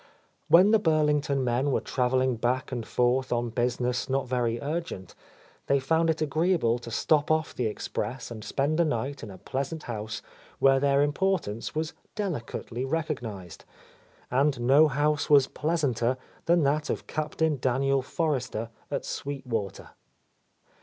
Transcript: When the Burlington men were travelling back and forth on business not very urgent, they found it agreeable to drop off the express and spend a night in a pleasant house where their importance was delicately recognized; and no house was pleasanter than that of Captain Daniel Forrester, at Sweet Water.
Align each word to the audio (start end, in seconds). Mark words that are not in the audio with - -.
When 0.47 0.71
the 0.71 0.79
Burlington 0.79 1.43
men 1.43 1.69
were 1.71 1.79
travelling 1.79 2.35
back 2.37 2.71
and 2.71 2.87
forth 2.87 3.31
on 3.31 3.51
business 3.51 4.09
not 4.09 4.27
very 4.27 4.59
urgent, 4.59 5.13
they 5.67 5.79
found 5.79 6.09
it 6.09 6.23
agreeable 6.23 6.79
to 6.79 7.05
drop 7.07 7.29
off 7.29 7.53
the 7.53 7.67
express 7.67 8.31
and 8.31 8.43
spend 8.43 8.79
a 8.79 8.83
night 8.83 9.21
in 9.21 9.29
a 9.29 9.37
pleasant 9.37 9.83
house 9.83 10.23
where 10.57 10.79
their 10.79 11.03
importance 11.03 11.75
was 11.75 11.93
delicately 12.15 12.83
recognized; 12.83 13.63
and 14.31 14.59
no 14.59 14.87
house 14.87 15.29
was 15.29 15.45
pleasanter 15.45 16.17
than 16.45 16.63
that 16.63 16.89
of 16.89 17.05
Captain 17.05 17.59
Daniel 17.61 18.01
Forrester, 18.01 18.69
at 18.89 19.05
Sweet 19.05 19.45
Water. 19.45 19.91